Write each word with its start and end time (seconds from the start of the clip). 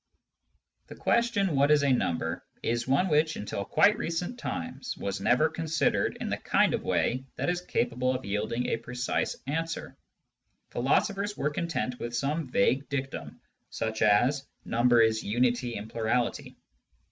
The 0.87 0.95
question" 0.95 1.53
What 1.55 1.69
is 1.69 1.83
a 1.83 1.93
number?" 1.93 2.43
is 2.73 2.87
one 2.87 3.07
which, 3.07 3.35
until 3.35 3.63
quite 3.63 3.99
recent 3.99 4.39
times, 4.39 4.97
was 4.97 5.21
never 5.21 5.47
considered 5.47 6.17
in 6.19 6.27
the 6.31 6.37
kind 6.37 6.73
of 6.73 6.81
way 6.81 7.25
that 7.35 7.51
is 7.51 7.61
capable 7.61 8.15
of 8.15 8.25
yielding 8.25 8.65
a 8.65 8.77
precise 8.77 9.35
answer. 9.45 9.95
Philosophers 10.71 11.37
were 11.37 11.51
content 11.51 11.99
with 11.99 12.15
some 12.15 12.47
vague 12.49 12.89
dictum 12.89 13.41
such 13.69 14.01
as," 14.01 14.43
Number 14.65 15.01
is 15.01 15.21
unity 15.23 15.75
in 15.75 15.87
plurality." 15.87 16.57